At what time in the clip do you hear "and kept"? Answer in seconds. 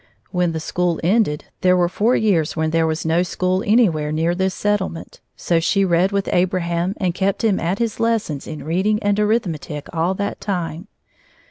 6.97-7.43